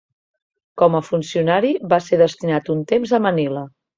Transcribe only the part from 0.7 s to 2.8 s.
Com a funcionari va ser destinat